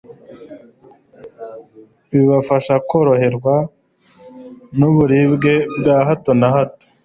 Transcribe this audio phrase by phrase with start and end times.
[2.11, 3.55] bibafasha koroherwa
[4.77, 6.85] n'uburibwe bwa hato na hato